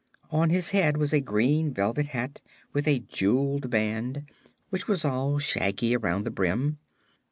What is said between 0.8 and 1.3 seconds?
was a